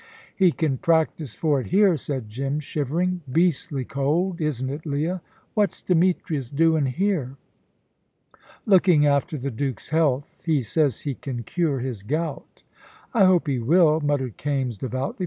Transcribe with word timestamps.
"He 0.35 0.51
can 0.51 0.79
practise 0.79 1.35
for 1.35 1.61
it 1.61 1.67
here," 1.67 1.95
said 1.95 2.27
Jim, 2.27 2.59
shivering, 2.59 3.21
"Beastly 3.31 3.85
cold, 3.85 4.41
isn't 4.41 4.67
it, 4.67 4.83
Leah? 4.83 5.21
What's 5.53 5.79
Demetrius 5.79 6.49
doin' 6.49 6.87
here?" 6.87 7.35
"Looking 8.65 9.05
after 9.05 9.37
the 9.37 9.51
Duke's 9.51 9.89
health. 9.89 10.41
He 10.43 10.63
says 10.63 11.01
he 11.01 11.13
can 11.13 11.43
cure 11.43 11.81
his 11.81 12.01
gout." 12.01 12.63
"I 13.13 13.25
hope 13.25 13.45
he 13.45 13.59
will," 13.59 13.99
muttered 13.99 14.37
Kaimes, 14.37 14.79
devoutly. 14.79 15.19